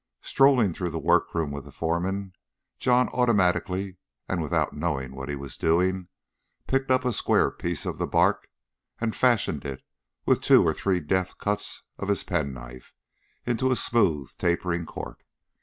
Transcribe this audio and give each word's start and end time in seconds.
Strolling 0.23 0.73
through 0.73 0.89
the 0.89 0.97
workroom 0.97 1.51
with 1.51 1.65
the 1.65 1.71
foreman, 1.71 2.33
John 2.79 3.07
automatically, 3.09 3.97
and 4.27 4.41
without 4.41 4.73
knowing 4.73 5.13
what 5.13 5.29
he 5.29 5.35
was 5.35 5.57
doing, 5.57 6.07
picked 6.65 6.89
up 6.89 7.05
a 7.05 7.13
square 7.13 7.51
piece 7.51 7.85
of 7.85 7.99
the 7.99 8.07
bark, 8.07 8.49
and 8.99 9.15
fashioned 9.15 9.63
it 9.63 9.83
with 10.25 10.41
two 10.41 10.65
or 10.65 10.73
three 10.73 11.01
deft 11.01 11.37
cuts 11.37 11.83
of 11.99 12.07
his 12.07 12.23
penknife 12.23 12.95
into 13.45 13.69
a 13.69 13.75
smooth 13.75 14.33
tapering 14.39 14.87
cork. 14.87 15.23